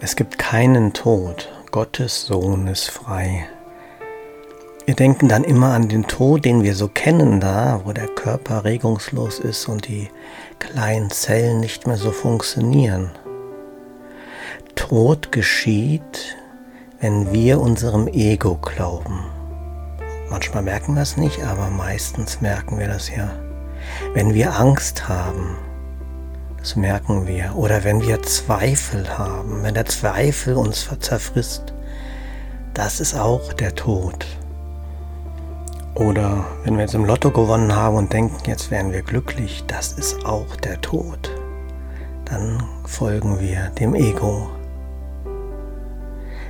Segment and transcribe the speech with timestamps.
[0.00, 1.48] Es gibt keinen Tod.
[1.70, 3.46] Gottes Sohn ist frei.
[4.86, 8.64] Wir denken dann immer an den Tod, den wir so kennen, da, wo der Körper
[8.64, 10.08] regungslos ist und die
[10.60, 13.10] kleinen Zellen nicht mehr so funktionieren.
[14.76, 16.36] Tod geschieht,
[17.00, 19.24] wenn wir unserem Ego glauben.
[20.30, 23.30] Manchmal merken wir es nicht, aber meistens merken wir das ja.
[24.14, 25.56] Wenn wir Angst haben,
[26.66, 27.54] das merken wir.
[27.54, 31.72] Oder wenn wir Zweifel haben, wenn der Zweifel uns zerfrisst,
[32.74, 34.26] das ist auch der Tod.
[35.94, 39.92] Oder wenn wir jetzt im Lotto gewonnen haben und denken, jetzt wären wir glücklich, das
[39.92, 41.30] ist auch der Tod.
[42.24, 44.50] Dann folgen wir dem Ego.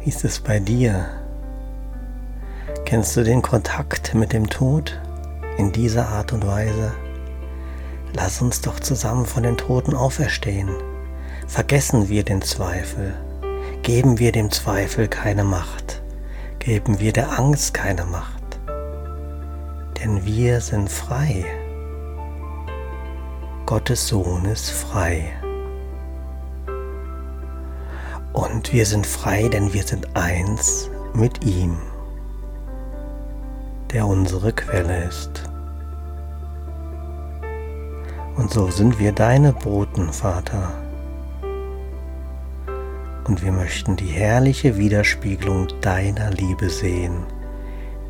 [0.00, 1.04] Wie ist es bei dir?
[2.86, 4.98] Kennst du den Kontakt mit dem Tod
[5.58, 6.94] in dieser Art und Weise?
[8.14, 10.70] Lass uns doch zusammen von den Toten auferstehen.
[11.46, 13.14] Vergessen wir den Zweifel.
[13.82, 16.02] Geben wir dem Zweifel keine Macht.
[16.58, 18.58] Geben wir der Angst keine Macht.
[20.00, 21.44] Denn wir sind frei.
[23.66, 25.32] Gottes Sohn ist frei.
[28.32, 31.76] Und wir sind frei, denn wir sind eins mit ihm,
[33.92, 35.47] der unsere Quelle ist.
[38.38, 40.72] Und so sind wir deine Boten, Vater.
[43.26, 47.24] Und wir möchten die herrliche Widerspiegelung deiner Liebe sehen,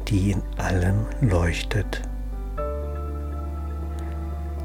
[0.07, 2.03] die in allem leuchtet.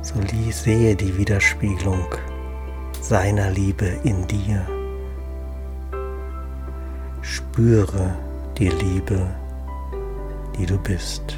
[0.02, 0.16] So
[0.52, 2.08] sehe die Widerspiegelung
[3.00, 4.68] seiner Liebe in dir.
[7.22, 8.14] Spüre
[8.58, 9.26] die Liebe,
[10.58, 11.38] die du bist.